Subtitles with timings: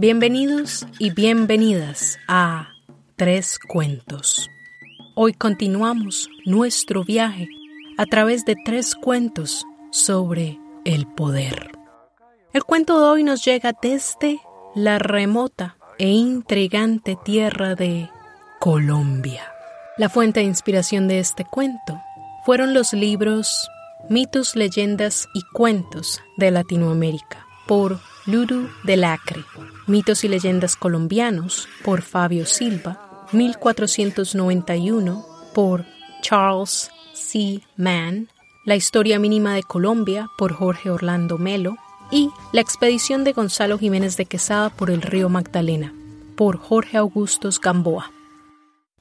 [0.00, 2.68] Bienvenidos y bienvenidas a
[3.16, 4.48] Tres Cuentos.
[5.16, 7.48] Hoy continuamos nuestro viaje
[7.96, 11.72] a través de tres cuentos sobre el poder.
[12.52, 14.38] El cuento de hoy nos llega desde
[14.76, 18.08] la remota e intrigante tierra de
[18.60, 19.52] Colombia.
[19.96, 22.00] La fuente de inspiración de este cuento
[22.46, 23.68] fueron los libros
[24.08, 29.42] Mitos, Leyendas y Cuentos de Latinoamérica por Luru de Lacre,
[29.86, 35.24] Mitos y Leyendas Colombianos por Fabio Silva, 1491
[35.54, 35.86] por
[36.20, 37.62] Charles C.
[37.78, 38.28] Mann,
[38.66, 41.78] La Historia Mínima de Colombia por Jorge Orlando Melo
[42.10, 45.94] y La Expedición de Gonzalo Jiménez de Quesada por el río Magdalena
[46.36, 48.12] por Jorge Augustos Gamboa.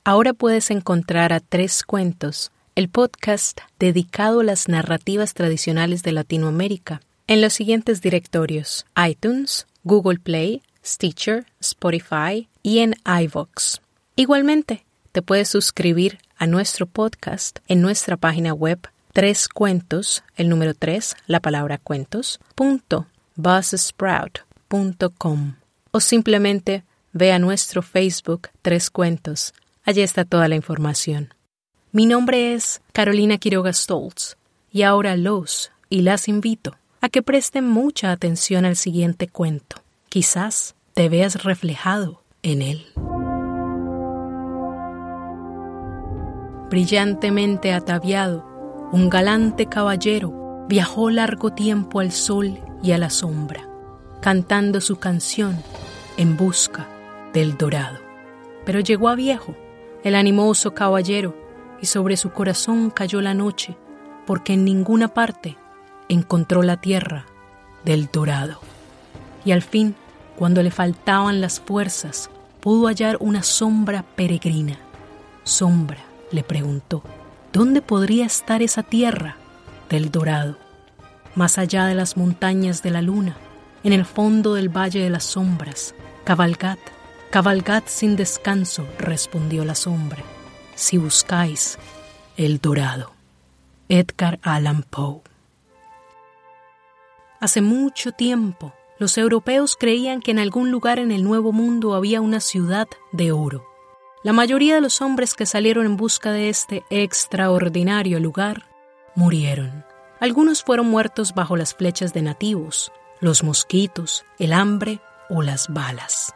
[0.05, 7.01] Ahora puedes encontrar a Tres Cuentos, el podcast dedicado a las narrativas tradicionales de Latinoamérica,
[7.27, 13.77] en los siguientes directorios: iTunes, Google Play, Stitcher, Spotify y en iVoox.
[14.15, 18.79] Igualmente, te puedes suscribir a nuestro podcast en nuestra página web
[19.13, 23.05] tres cuentos, el número 3, la palabra cuentos, punto,
[23.35, 25.55] buzzsprout.com
[25.91, 26.83] o simplemente
[27.13, 29.53] ve a nuestro Facebook Tres Cuentos
[29.87, 31.33] Allí está toda la información.
[31.93, 34.35] Mi nombre es Carolina Quiroga Stoltz
[34.69, 36.77] y ahora los y las invito
[37.09, 39.77] que presten mucha atención al siguiente cuento.
[40.09, 42.85] Quizás te veas reflejado en él.
[46.69, 48.45] Brillantemente ataviado,
[48.91, 53.67] un galante caballero viajó largo tiempo al sol y a la sombra,
[54.21, 55.57] cantando su canción
[56.17, 56.87] en busca
[57.33, 57.99] del dorado.
[58.65, 59.55] Pero llegó a viejo
[60.03, 61.35] el animoso caballero,
[61.81, 63.77] y sobre su corazón cayó la noche,
[64.25, 65.57] porque en ninguna parte
[66.09, 67.25] encontró la tierra
[67.83, 68.59] del dorado.
[69.45, 69.95] Y al fin,
[70.35, 74.77] cuando le faltaban las fuerzas, pudo hallar una sombra peregrina.
[75.43, 77.03] Sombra, le preguntó,
[77.53, 79.37] ¿dónde podría estar esa tierra
[79.89, 80.57] del dorado?
[81.35, 83.37] Más allá de las montañas de la luna,
[83.83, 86.77] en el fondo del valle de las sombras, cabalgad
[87.29, 90.23] Cabalgad sin descanso, respondió la sombra,
[90.75, 91.77] si buscáis
[92.37, 93.11] el dorado.
[93.89, 95.21] Edgar Allan Poe.
[97.39, 102.19] Hace mucho tiempo, los europeos creían que en algún lugar en el Nuevo Mundo había
[102.19, 103.63] una ciudad de oro.
[104.23, 108.65] La mayoría de los hombres que salieron en busca de este extraordinario lugar
[109.13, 109.85] murieron.
[110.19, 114.99] Algunos fueron muertos bajo las flechas de nativos, los mosquitos, el hambre
[115.29, 116.33] o las balas.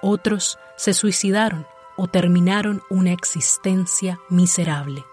[0.00, 5.04] Otros se suicidaron o terminaron una existencia miserable,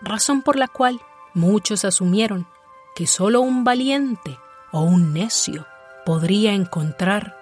[0.00, 1.00] razón por la cual
[1.34, 2.46] muchos asumieron
[2.94, 4.38] que solo un valiente
[4.72, 5.66] o un necio
[6.04, 7.36] podría encontrar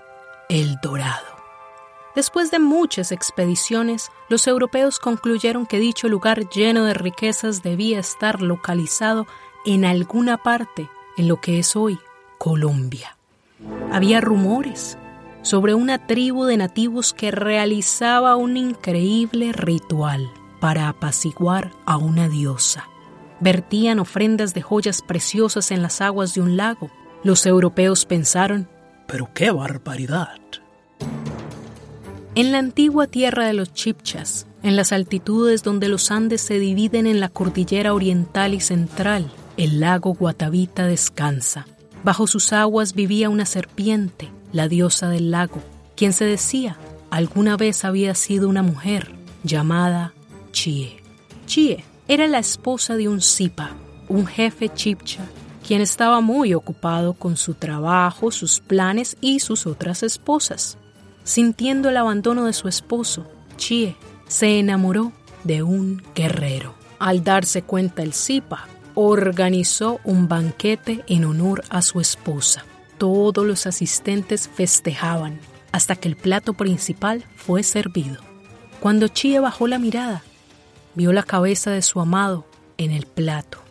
[0.48, 1.36] el dorado.
[2.14, 8.40] Después de muchas expediciones, los europeos concluyeron que dicho lugar lleno de riquezas debía estar
[8.40, 9.26] localizado
[9.66, 11.98] en alguna parte en lo que es hoy
[12.38, 13.16] Colombia.
[13.90, 14.96] Había rumores
[15.42, 22.88] sobre una tribu de nativos que realizaba un increíble ritual para apaciguar a una diosa.
[23.40, 26.90] Vertían ofrendas de joyas preciosas en las aguas de un lago.
[27.22, 28.68] Los europeos pensaron,
[29.06, 30.38] pero qué barbaridad.
[32.34, 37.06] En la antigua tierra de los Chipchas, en las altitudes donde los Andes se dividen
[37.06, 41.66] en la cordillera oriental y central, el lago Guatavita descansa.
[42.04, 45.62] Bajo sus aguas vivía una serpiente la diosa del lago,
[45.96, 46.76] quien se decía
[47.10, 49.12] alguna vez había sido una mujer
[49.42, 50.12] llamada
[50.52, 50.96] Chie.
[51.46, 53.70] Chie era la esposa de un Zipa,
[54.08, 55.24] un jefe chipcha,
[55.66, 60.78] quien estaba muy ocupado con su trabajo, sus planes y sus otras esposas.
[61.24, 63.96] Sintiendo el abandono de su esposo, Chie
[64.28, 65.10] se enamoró
[65.42, 66.74] de un guerrero.
[67.00, 72.64] Al darse cuenta el Zipa, organizó un banquete en honor a su esposa.
[72.96, 75.40] Todos los asistentes festejaban
[75.72, 78.22] hasta que el plato principal fue servido.
[78.78, 80.22] Cuando Chie bajó la mirada,
[80.94, 82.46] vio la cabeza de su amado
[82.78, 83.65] en el plato.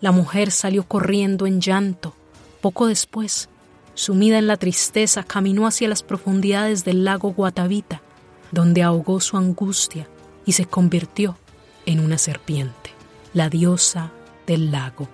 [0.00, 2.14] La mujer salió corriendo en llanto.
[2.60, 3.48] Poco después,
[3.94, 8.02] sumida en la tristeza, caminó hacia las profundidades del lago Guatavita,
[8.52, 10.08] donde ahogó su angustia
[10.44, 11.36] y se convirtió
[11.86, 12.90] en una serpiente,
[13.32, 14.12] la diosa
[14.46, 15.08] del lago.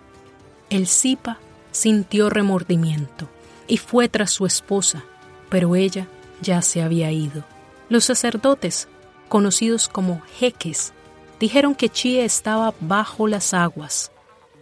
[0.70, 1.38] El Zipa
[1.70, 3.29] sintió remordimiento
[3.67, 5.05] y fue tras su esposa,
[5.49, 6.06] pero ella
[6.40, 7.44] ya se había ido.
[7.88, 8.88] Los sacerdotes,
[9.29, 10.93] conocidos como jeques,
[11.40, 14.11] dijeron que Chie estaba bajo las aguas,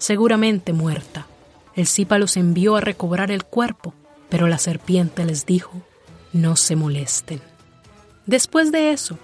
[0.01, 1.27] seguramente muerta.
[1.77, 3.95] El Zipa los envió a recobrar el cuerpo,
[4.29, 5.71] pero la serpiente les dijo
[6.33, 7.41] no se molesten.
[8.27, 9.19] Después de eso,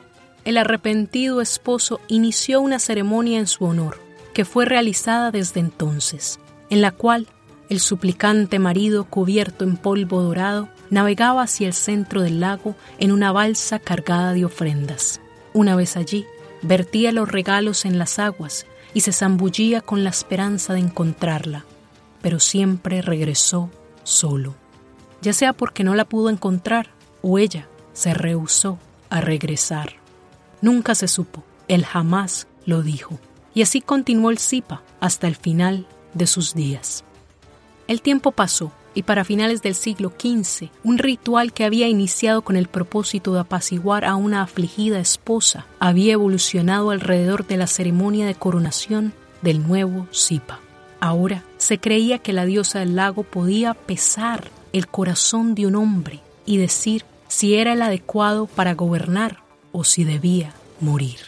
[0.44, 4.00] el arrepentido esposo inició una ceremonia en su honor,
[4.34, 6.40] que fue realizada desde entonces,
[6.70, 7.26] en la cual
[7.69, 13.32] el suplicante marido cubierto en polvo dorado navegaba hacia el centro del lago en una
[13.32, 15.20] balsa cargada de ofrendas.
[15.52, 16.26] Una vez allí,
[16.62, 21.65] vertía los regalos en las aguas y se zambullía con la esperanza de encontrarla,
[22.23, 23.71] pero siempre regresó
[24.05, 24.55] solo,
[25.23, 26.91] ya sea porque no la pudo encontrar
[27.23, 28.79] o ella se rehusó
[29.11, 29.94] a regresar.
[30.61, 33.19] Nunca se supo, él jamás lo dijo,
[33.55, 37.05] y así continuó el Zipa hasta el final de sus días.
[37.88, 42.57] El tiempo pasó y para finales del siglo XV, un ritual que había iniciado con
[42.57, 48.35] el propósito de apaciguar a una afligida esposa había evolucionado alrededor de la ceremonia de
[48.35, 49.13] coronación
[49.43, 50.61] del nuevo Zipa.
[50.99, 56.21] Ahora se creía que la diosa del lago podía pesar el corazón de un hombre
[56.47, 61.19] y decir si era el adecuado para gobernar o si debía morir.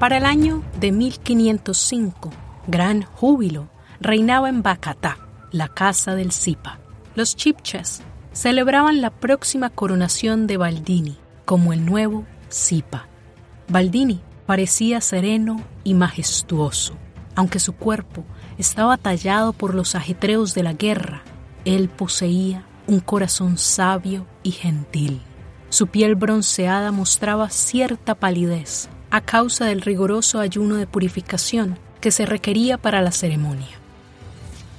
[0.00, 2.30] Para el año de 1505,
[2.70, 3.68] gran júbilo
[4.00, 5.18] reinaba en Bacatá,
[5.50, 6.78] la casa del Zipa.
[7.14, 8.02] Los chipchas
[8.32, 13.06] celebraban la próxima coronación de Baldini como el nuevo Zipa.
[13.68, 16.94] Baldini parecía sereno y majestuoso,
[17.34, 18.24] aunque su cuerpo
[18.58, 21.22] estaba tallado por los ajetreos de la guerra.
[21.64, 25.20] Él poseía un corazón sabio y gentil.
[25.68, 32.26] Su piel bronceada mostraba cierta palidez a causa del riguroso ayuno de purificación que se
[32.26, 33.78] requería para la ceremonia.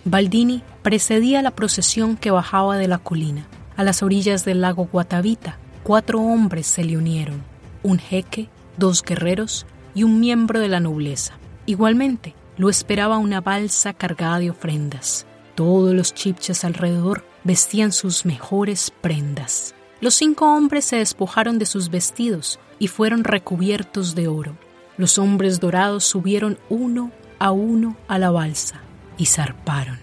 [0.04, 3.46] Baldini precedía la procesión que bajaba de la colina.
[3.78, 7.44] A las orillas del lago Guatavita, cuatro hombres se le unieron,
[7.84, 11.34] un jeque, dos guerreros y un miembro de la nobleza.
[11.66, 15.26] Igualmente, lo esperaba una balsa cargada de ofrendas.
[15.56, 19.76] Todos los chipchas alrededor vestían sus mejores prendas.
[20.00, 24.56] Los cinco hombres se despojaron de sus vestidos y fueron recubiertos de oro.
[24.98, 28.82] Los hombres dorados subieron uno a uno a la balsa
[29.18, 30.00] y zarparon.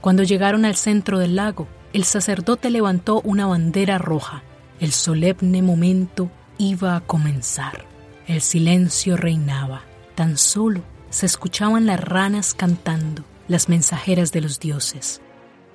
[0.00, 4.42] Cuando llegaron al centro del lago, el sacerdote levantó una bandera roja.
[4.80, 7.84] El solemne momento iba a comenzar.
[8.26, 9.82] El silencio reinaba.
[10.14, 15.20] Tan solo se escuchaban las ranas cantando, las mensajeras de los dioses.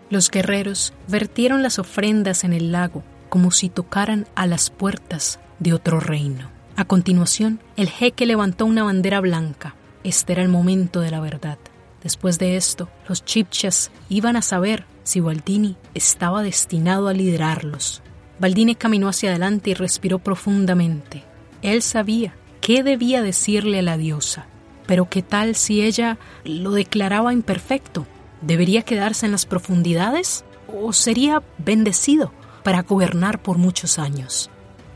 [0.10, 5.74] Los guerreros vertieron las ofrendas en el lago como si tocaran a las puertas de
[5.74, 6.58] otro reino.
[6.80, 9.76] A continuación, el jeque levantó una bandera blanca.
[10.06, 11.58] Este era el momento de la verdad.
[12.04, 18.02] Después de esto, los chipchas iban a saber si Baldini estaba destinado a liderarlos.
[18.40, 21.26] Baldini caminó hacia adelante y respiró profundamente.
[21.64, 24.46] Él sabía qué debía decirle a la diosa,
[24.88, 28.08] pero ¿qué tal si ella lo declaraba imperfecto?
[28.40, 32.31] ¿Debería quedarse en las profundidades o sería bendecido
[32.64, 34.50] para gobernar por muchos años?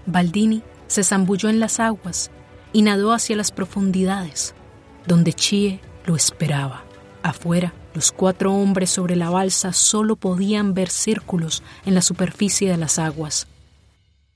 [0.05, 2.29] Baldini se zambulló en las aguas
[2.71, 4.53] y nadó hacia las profundidades,
[5.07, 6.83] donde Chie lo esperaba.
[7.23, 12.77] Afuera, los cuatro hombres sobre la balsa solo podían ver círculos en la superficie de
[12.77, 13.47] las aguas.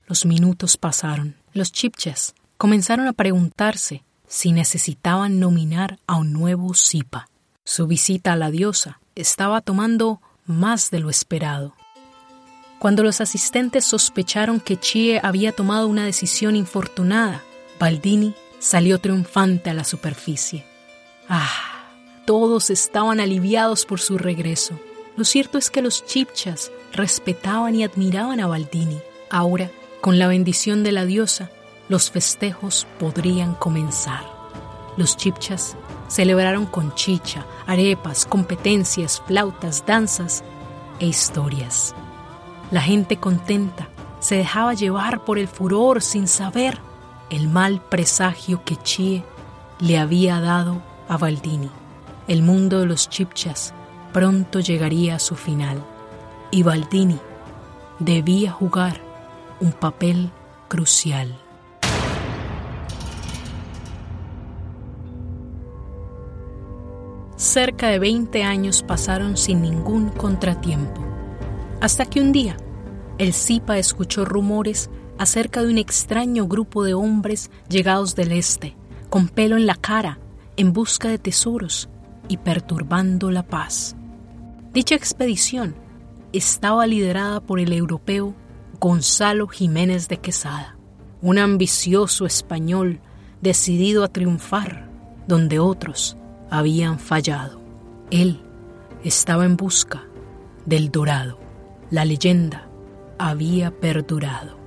[0.08, 1.36] Los minutos pasaron.
[1.52, 7.28] Los chipchas comenzaron a preguntarse si necesitaban nominar a un nuevo Zipa.
[7.64, 11.74] Su visita a la diosa estaba tomando más de lo esperado.
[12.78, 17.42] Cuando los asistentes sospecharon que Chie había tomado una decisión infortunada,
[17.80, 20.64] Baldini salió triunfante a la superficie.
[21.28, 21.50] Ah,
[22.24, 24.78] todos estaban aliviados por su regreso.
[25.16, 29.00] Lo cierto es que los chipchas respetaban y admiraban a Baldini.
[29.28, 29.70] Ahora,
[30.00, 31.50] con la bendición de la diosa,
[31.88, 34.22] los festejos podrían comenzar.
[34.96, 40.44] Los chipchas celebraron con chicha, arepas, competencias, flautas, danzas
[41.00, 41.94] e historias.
[42.70, 43.88] La gente contenta
[44.20, 46.78] se dejaba llevar por el furor sin saber
[47.30, 49.24] el mal presagio que Chie
[49.80, 51.70] le había dado a Baldini.
[52.26, 53.72] El mundo de los chipchas
[54.12, 55.82] pronto llegaría a su final
[56.50, 57.18] y Baldini
[58.00, 59.00] debía jugar
[59.60, 60.30] un papel
[60.68, 61.38] crucial.
[67.36, 71.17] Cerca de 20 años pasaron sin ningún contratiempo
[71.80, 72.56] hasta que un día
[73.18, 78.76] el Zipa escuchó rumores acerca de un extraño grupo de hombres llegados del este,
[79.10, 80.18] con pelo en la cara,
[80.56, 81.88] en busca de tesoros
[82.28, 83.96] y perturbando la paz.
[84.72, 85.74] Dicha expedición
[86.32, 88.34] estaba liderada por el europeo
[88.80, 90.76] Gonzalo Jiménez de Quesada,
[91.20, 93.00] un ambicioso español
[93.40, 94.88] decidido a triunfar
[95.26, 96.16] donde otros
[96.50, 97.60] habían fallado.
[98.10, 98.40] Él
[99.04, 100.04] estaba en busca
[100.66, 101.47] del dorado.
[101.90, 102.68] La leyenda
[103.18, 104.58] había perdurado.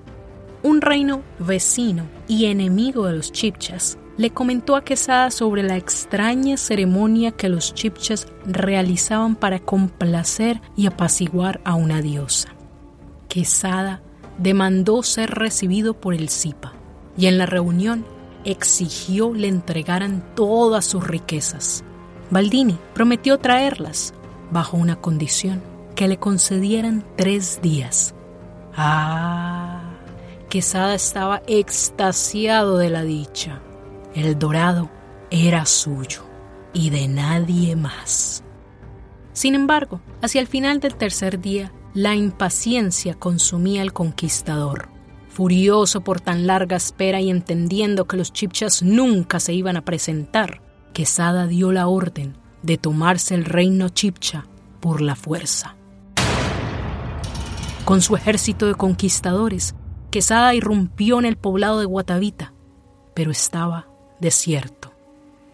[0.63, 6.58] Un reino vecino y enemigo de los chipchas le comentó a Quesada sobre la extraña
[6.58, 12.50] ceremonia que los chipchas realizaban para complacer y apaciguar a una diosa.
[13.28, 14.01] Quesada
[14.38, 16.74] demandó ser recibido por el Zipa
[17.18, 18.04] y en la reunión
[18.46, 21.84] exigió le entregaran todas sus riquezas.
[22.32, 24.13] Baldini prometió traerlas
[24.51, 25.62] bajo una condición,
[25.96, 28.16] que le concedieran tres días.
[28.76, 29.92] Ah,
[30.50, 33.62] Quesada estaba extasiado de la dicha.
[34.14, 34.90] El dorado
[35.30, 36.24] era suyo
[36.74, 38.44] y de nadie más.
[39.34, 44.90] Sin embargo, hacia el final del tercer día, la impaciencia consumía al conquistador.
[45.30, 50.62] Furioso por tan larga espera y entendiendo que los chipchas nunca se iban a presentar,
[50.94, 54.46] Quesada dio la orden de tomarse el reino chipcha
[54.82, 55.78] por la fuerza.
[57.92, 59.76] Con su ejército de conquistadores,
[60.12, 62.54] Quesada irrumpió en el poblado de Guatavita,
[63.14, 63.90] pero estaba
[64.22, 64.94] desierto.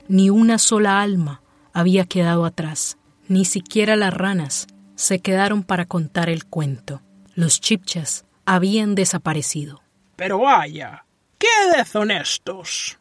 [0.08, 1.42] Ni una sola alma
[1.74, 7.02] había quedado atrás, ni siquiera las ranas se quedaron para contar el cuento.
[7.34, 9.82] Los chipchas habían desaparecido.
[10.16, 11.06] Pero vaya,
[11.40, 13.00] qué deshonestos.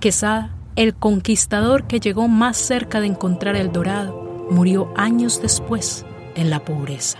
[0.00, 6.04] Quesada, el conquistador que llegó más cerca de encontrar el dorado, murió años después
[6.38, 7.18] en la pobreza.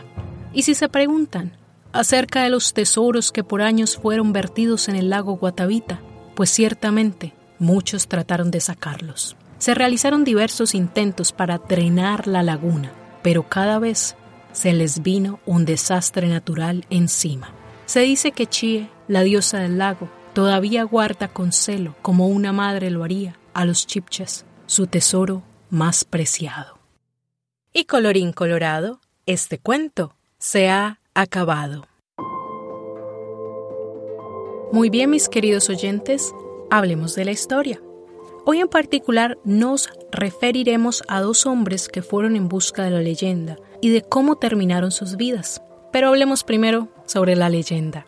[0.53, 1.57] Y si se preguntan
[1.93, 6.01] acerca de los tesoros que por años fueron vertidos en el lago Guatavita,
[6.35, 9.37] pues ciertamente muchos trataron de sacarlos.
[9.59, 14.17] Se realizaron diversos intentos para drenar la laguna, pero cada vez
[14.53, 17.53] se les vino un desastre natural encima.
[17.87, 22.91] Se dice que Chie, la diosa del lago, todavía guarda con celo, como una madre
[22.91, 26.79] lo haría, a los chipchas, su tesoro más preciado.
[27.73, 31.87] Y colorín colorado, este cuento se ha acabado.
[34.73, 36.35] Muy bien, mis queridos oyentes,
[36.71, 37.79] hablemos de la historia.
[38.47, 43.59] Hoy en particular nos referiremos a dos hombres que fueron en busca de la leyenda
[43.83, 45.61] y de cómo terminaron sus vidas.
[45.93, 48.07] Pero hablemos primero sobre la leyenda.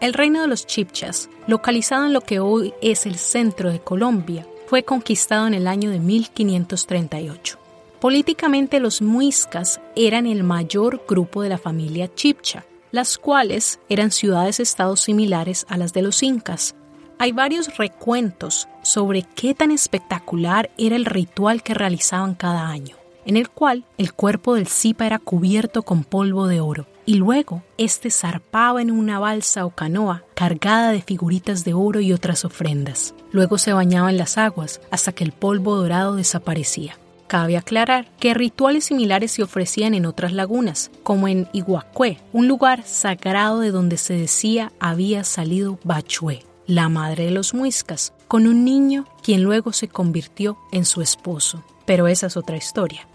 [0.00, 4.46] El reino de los Chipchas, localizado en lo que hoy es el centro de Colombia,
[4.66, 7.61] fue conquistado en el año de 1538.
[8.02, 15.02] Políticamente los muiscas eran el mayor grupo de la familia Chipcha, las cuales eran ciudades-estados
[15.02, 16.74] similares a las de los incas.
[17.20, 23.36] Hay varios recuentos sobre qué tan espectacular era el ritual que realizaban cada año en
[23.36, 28.10] el cual el cuerpo del Zipa era cubierto con polvo de oro, y luego éste
[28.10, 33.14] zarpaba en una balsa o canoa cargada de figuritas de oro y otras ofrendas.
[33.30, 36.98] Luego se bañaba en las aguas hasta que el polvo dorado desaparecía.
[37.32, 42.82] Cabe aclarar que rituales similares se ofrecían en otras lagunas, como en Iguacué, un lugar
[42.84, 48.66] sagrado de donde se decía había salido Bachué, la madre de los muiscas, con un
[48.66, 51.64] niño quien luego se convirtió en su esposo.
[51.86, 53.08] Pero esa es otra historia.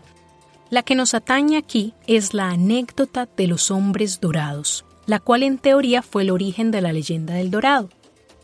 [0.71, 5.59] La que nos atañe aquí es la anécdota de los hombres dorados, la cual en
[5.59, 7.89] teoría fue el origen de la leyenda del dorado.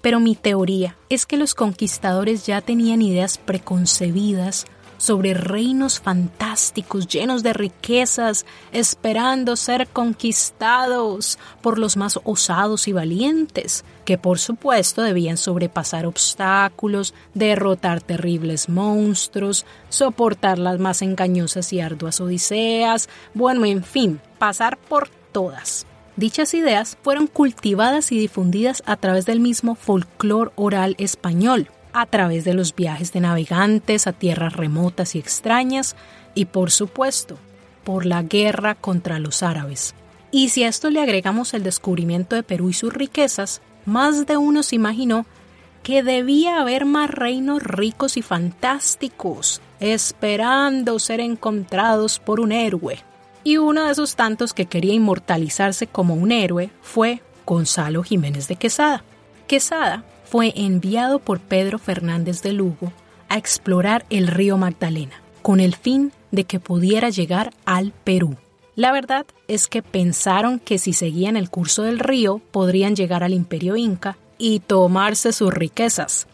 [0.04, 4.68] Pero mi teoría es que los conquistadores ya tenían ideas preconcebidas
[5.04, 13.84] sobre reinos fantásticos llenos de riquezas, esperando ser conquistados por los más osados y valientes,
[14.06, 22.22] que por supuesto debían sobrepasar obstáculos, derrotar terribles monstruos, soportar las más engañosas y arduas
[22.22, 25.86] odiseas, bueno, en fin, pasar por todas.
[26.16, 32.44] Dichas ideas fueron cultivadas y difundidas a través del mismo folclore oral español, a través
[32.44, 35.96] de los viajes de navegantes a tierras remotas y extrañas
[36.36, 37.38] y por supuesto
[37.84, 39.94] por la guerra contra los árabes.
[40.32, 44.38] Y si a esto le agregamos el descubrimiento de Perú y sus riquezas, más de
[44.38, 45.26] uno se imaginó
[45.84, 53.00] que debía haber más reinos ricos y fantásticos, esperando ser encontrados por un héroe.
[53.44, 58.56] Y uno de esos tantos que quería inmortalizarse como un héroe fue Gonzalo Jiménez de
[58.56, 59.04] Quesada.
[59.46, 62.92] Quesada fue enviado por Pedro Fernández de Lugo
[63.30, 68.36] a explorar el río Magdalena, con el fin de que pudiera llegar al Perú.
[68.74, 73.32] La verdad es que pensaron que si seguían el curso del río podrían llegar al
[73.32, 76.26] imperio inca y tomarse sus riquezas,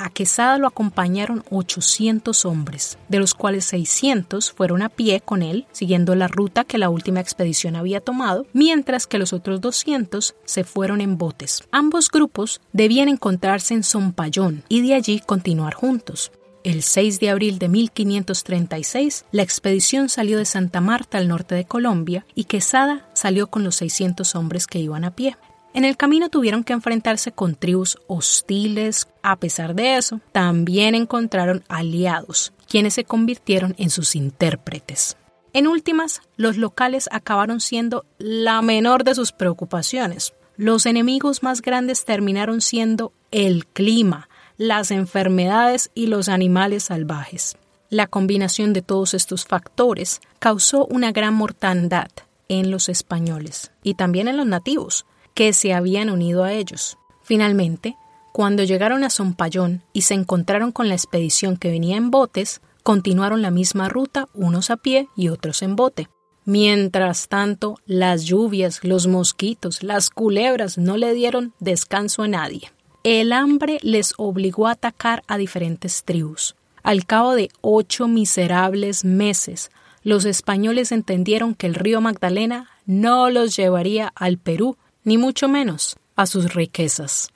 [0.00, 5.66] a Quesada lo acompañaron 800 hombres, de los cuales 600 fueron a pie con él,
[5.72, 10.64] siguiendo la ruta que la última expedición había tomado, mientras que los otros 200 se
[10.64, 11.64] fueron en botes.
[11.70, 16.32] Ambos grupos debían encontrarse en Zompayón y de allí continuar juntos.
[16.62, 21.64] El 6 de abril de 1536, la expedición salió de Santa Marta al norte de
[21.64, 25.36] Colombia y Quesada salió con los 600 hombres que iban a pie.
[25.72, 29.08] En el camino tuvieron que enfrentarse con tribus hostiles.
[29.22, 35.16] A pesar de eso, también encontraron aliados, quienes se convirtieron en sus intérpretes.
[35.52, 40.34] En últimas, los locales acabaron siendo la menor de sus preocupaciones.
[40.56, 47.56] Los enemigos más grandes terminaron siendo el clima, las enfermedades y los animales salvajes.
[47.88, 52.08] La combinación de todos estos factores causó una gran mortandad
[52.48, 55.06] en los españoles y también en los nativos,
[55.40, 56.98] que se habían unido a ellos.
[57.22, 57.96] Finalmente,
[58.30, 63.40] cuando llegaron a Zompayón y se encontraron con la expedición que venía en botes, continuaron
[63.40, 66.10] la misma ruta, unos a pie y otros en bote.
[66.44, 72.70] Mientras tanto, las lluvias, los mosquitos, las culebras no le dieron descanso a nadie.
[73.02, 76.54] El hambre les obligó a atacar a diferentes tribus.
[76.82, 79.70] Al cabo de ocho miserables meses,
[80.02, 85.96] los españoles entendieron que el río Magdalena no los llevaría al Perú, ni mucho menos
[86.16, 87.30] a sus riquezas.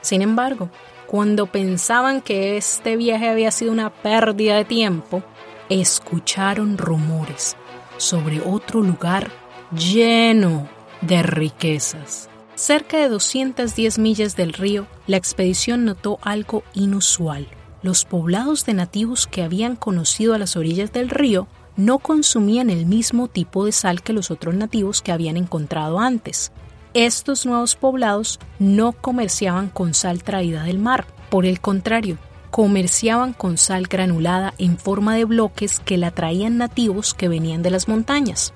[0.00, 0.70] Sin embargo,
[1.06, 5.22] cuando pensaban que este viaje había sido una pérdida de tiempo,
[5.68, 7.56] escucharon rumores
[7.96, 9.30] sobre otro lugar
[9.76, 10.68] lleno
[11.00, 12.28] de riquezas.
[12.54, 17.48] Cerca de 210 millas del río, la expedición notó algo inusual.
[17.82, 21.48] Los poblados de nativos que habían conocido a las orillas del río
[21.80, 26.52] no consumían el mismo tipo de sal que los otros nativos que habían encontrado antes.
[26.92, 32.18] Estos nuevos poblados no comerciaban con sal traída del mar, por el contrario,
[32.50, 37.70] comerciaban con sal granulada en forma de bloques que la traían nativos que venían de
[37.70, 38.52] las montañas.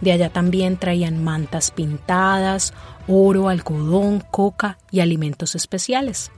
[0.00, 2.74] De allá también traían mantas pintadas,
[3.08, 6.30] oro, algodón, coca y alimentos especiales.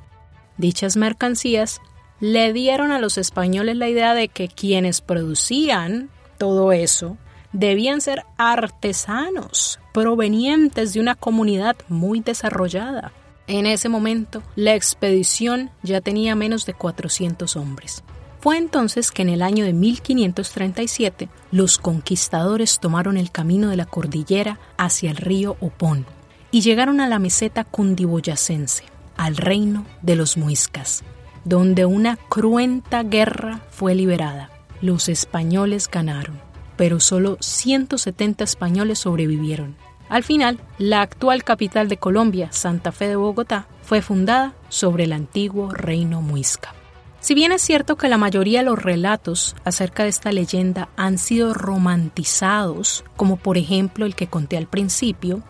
[0.56, 1.82] Dichas mercancías
[2.20, 6.08] le dieron a los españoles la idea de que quienes producían
[6.40, 7.18] todo eso
[7.53, 13.12] debían ser artesanos provenientes de una comunidad muy desarrollada.
[13.46, 18.03] En ese momento, la expedición ya tenía menos de 400 hombres.
[18.40, 23.85] Fue entonces que en el año de 1537 los conquistadores tomaron el camino de la
[23.85, 26.07] cordillera hacia el río Opón
[26.50, 28.85] y llegaron a la meseta cundiboyacense,
[29.18, 31.05] al reino de los muiscas,
[31.44, 34.48] donde una cruenta guerra fue liberada.
[34.80, 39.76] Los españoles ganaron pero solo 170 españoles sobrevivieron.
[40.08, 45.12] Al final, la actual capital de Colombia, Santa Fe de Bogotá, fue fundada sobre el
[45.12, 46.72] antiguo reino muisca.
[47.20, 51.18] Si bien es cierto que la mayoría de los relatos acerca de esta leyenda han
[51.18, 55.42] sido romantizados, como por ejemplo el que conté al principio,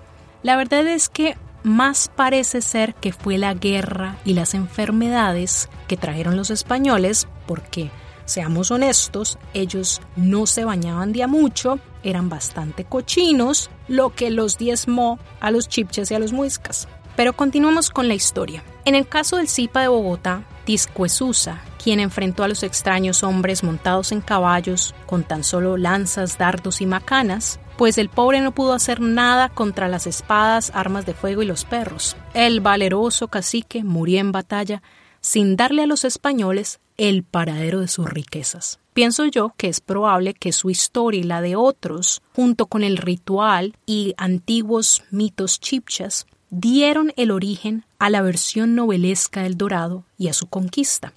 [0.43, 5.97] la verdad es que más parece ser que fue la guerra y las enfermedades que
[5.97, 7.93] trajeron los españoles, porque
[8.25, 15.19] Seamos honestos, ellos no se bañaban día mucho, eran bastante cochinos, lo que los diezmó
[15.41, 16.89] a los chipches y a los muiscas.
[17.17, 18.63] Pero continuamos con la historia.
[18.85, 24.13] En el caso del Zipa de Bogotá, Tiscuesusa, quien enfrentó a los extraños hombres montados
[24.13, 29.01] en caballos con tan solo lanzas, dardos y macanas, pues el pobre no pudo hacer
[29.01, 32.17] nada contra las espadas, armas de fuego y los perros.
[32.35, 34.83] El valeroso cacique murió en batalla
[35.21, 38.79] sin darle a los españoles el paradero de sus riquezas.
[38.93, 42.99] Pienso yo que es probable que su historia y la de otros, junto con el
[42.99, 50.29] ritual y antiguos mitos chipchas, dieron el origen a la versión novelesca del Dorado y
[50.29, 51.15] a su conquista.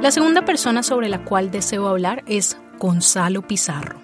[0.00, 4.00] La segunda persona sobre la cual deseo hablar es Gonzalo Pizarro,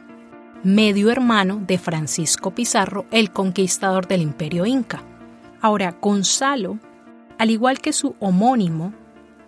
[0.63, 5.03] medio hermano de Francisco Pizarro, el conquistador del imperio inca.
[5.63, 6.79] Ahora, Gonzalo
[7.41, 8.93] al igual que su homónimo,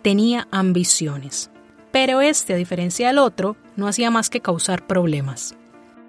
[0.01, 1.51] tenía ambiciones.
[1.91, 5.55] Pero este, a diferencia del otro, no hacía más que causar problemas.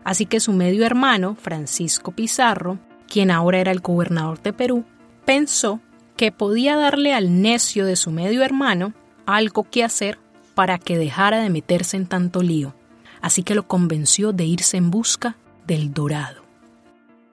[0.03, 4.87] Así que su medio hermano, Francisco Pizarro, quien ahora era el gobernador de Perú,
[5.27, 5.83] pensó
[6.17, 8.95] que podía darle al necio de su medio hermano
[9.27, 10.19] algo que hacer
[10.55, 12.75] para que dejara de meterse en tanto lío.
[13.21, 16.45] Así que lo convenció de irse en busca del dorado.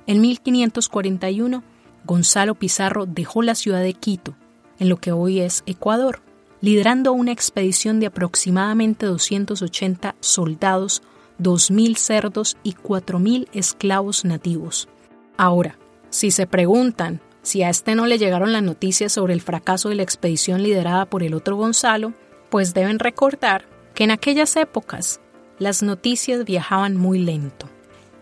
[0.07, 1.63] En 1541,
[2.03, 4.35] Gonzalo Pizarro dejó la ciudad de Quito
[4.81, 6.23] en lo que hoy es Ecuador,
[6.59, 11.03] liderando una expedición de aproximadamente 280 soldados,
[11.39, 14.89] 2.000 cerdos y 4.000 esclavos nativos.
[15.37, 15.77] Ahora,
[16.09, 19.95] si se preguntan si a este no le llegaron las noticias sobre el fracaso de
[19.95, 22.13] la expedición liderada por el otro Gonzalo,
[22.49, 25.21] pues deben recordar que en aquellas épocas
[25.59, 27.69] las noticias viajaban muy lento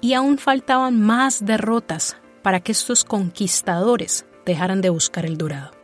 [0.01, 5.78] y aún faltaban más derrotas para que estos conquistadores dejaran de buscar el dorado.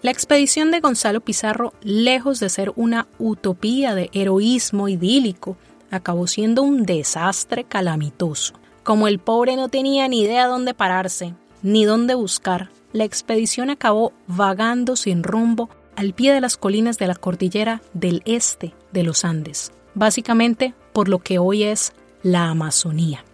[0.00, 5.56] La expedición de Gonzalo Pizarro, lejos de ser una utopía de heroísmo idílico,
[5.90, 8.54] acabó siendo un desastre calamitoso.
[8.84, 14.12] Como el pobre no tenía ni idea dónde pararse, ni dónde buscar, la expedición acabó
[14.28, 19.24] vagando sin rumbo al pie de las colinas de la cordillera del este de los
[19.24, 23.24] Andes, básicamente por lo que hoy es la Amazonía.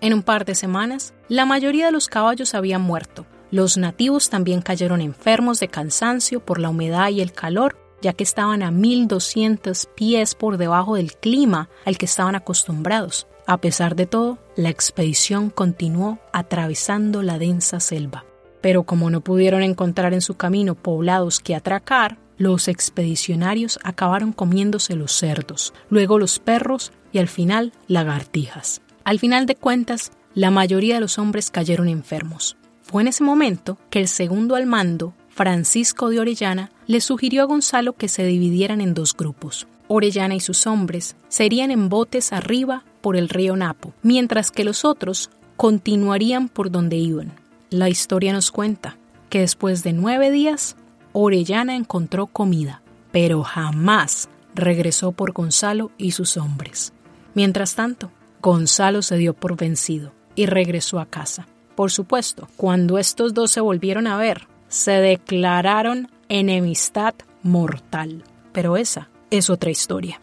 [0.00, 3.26] En un par de semanas, la mayoría de los caballos habían muerto.
[3.52, 8.24] Los nativos también cayeron enfermos de cansancio por la humedad y el calor, ya que
[8.24, 13.26] estaban a 1200 pies por debajo del clima al que estaban acostumbrados.
[13.46, 18.24] A pesar de todo, la expedición continuó atravesando la densa selva.
[18.62, 24.96] Pero como no pudieron encontrar en su camino poblados que atracar, los expedicionarios acabaron comiéndose
[24.96, 28.80] los cerdos, luego los perros y al final lagartijas.
[29.04, 32.56] Al final de cuentas, la mayoría de los hombres cayeron enfermos.
[32.92, 37.46] Fue en ese momento que el segundo al mando, Francisco de Orellana, le sugirió a
[37.46, 39.66] Gonzalo que se dividieran en dos grupos.
[39.88, 44.84] Orellana y sus hombres serían en botes arriba por el río Napo, mientras que los
[44.84, 47.32] otros continuarían por donde iban.
[47.70, 48.98] La historia nos cuenta
[49.30, 50.76] que después de nueve días,
[51.14, 56.92] Orellana encontró comida, pero jamás regresó por Gonzalo y sus hombres.
[57.32, 61.46] Mientras tanto, Gonzalo se dio por vencido y regresó a casa.
[61.74, 68.24] Por supuesto, cuando estos dos se volvieron a ver, se declararon enemistad mortal.
[68.52, 70.20] Pero esa es otra historia.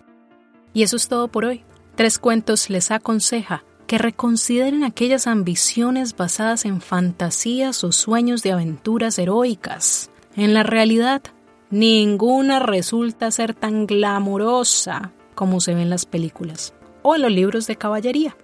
[0.74, 1.64] Y eso es todo por hoy.
[1.96, 9.18] Tres Cuentos les aconseja que reconsideren aquellas ambiciones basadas en fantasías o sueños de aventuras
[9.18, 10.12] heroicas.
[10.36, 11.24] En la realidad,
[11.72, 17.66] ninguna resulta ser tan glamorosa como se ve en las películas o en los libros
[17.66, 18.38] de caballería.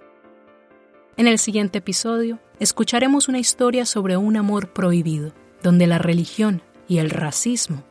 [1.18, 7.00] En el siguiente episodio, escucharemos una historia sobre un amor prohibido, donde la religión y
[7.00, 7.84] el racismo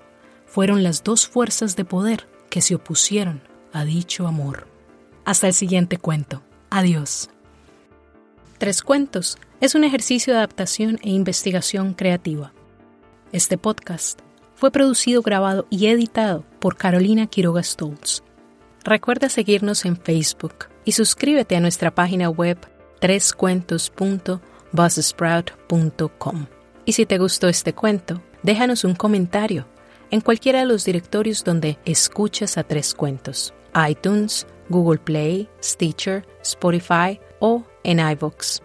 [0.47, 4.69] fueron las dos fuerzas de poder que se opusieron a dicho amor.
[5.25, 6.43] Hasta el siguiente cuento.
[6.71, 7.29] Adiós.
[8.59, 12.53] Tres Cuentos es un ejercicio de adaptación e investigación creativa.
[13.33, 14.21] Este podcast
[14.55, 18.23] fue producido, grabado y editado por Carolina Quiroga Stoltz.
[18.85, 22.59] Recuerda seguirnos en Facebook y suscríbete a nuestra página web
[24.75, 26.47] trescuentos.buzzsprout.com.
[26.85, 29.67] Y si te gustó este cuento, déjanos un comentario
[30.11, 33.55] en cualquiera de los directorios donde escuchas a Tres Cuentos,
[33.89, 38.61] iTunes, Google Play, Stitcher, Spotify o en iVoox.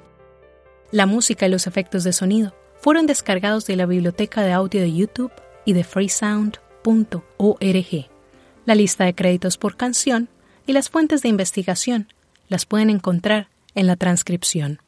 [0.91, 4.93] La música y los efectos de sonido fueron descargados de la biblioteca de audio de
[4.93, 5.31] YouTube
[5.65, 6.59] y de freesound.org.
[8.65, 10.29] La lista de créditos por canción
[10.65, 12.07] y las fuentes de investigación
[12.47, 14.79] las pueden encontrar en la transcripción.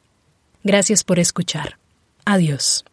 [0.64, 1.78] Gracias por escuchar.
[2.24, 2.84] Adiós.